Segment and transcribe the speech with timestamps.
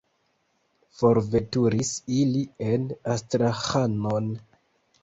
[1.01, 4.35] Forveturis ili en Astraĥanon.